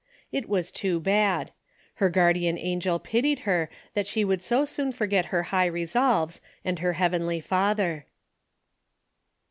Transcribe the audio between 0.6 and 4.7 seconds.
too bad. Her guardian angel pitied her that she could so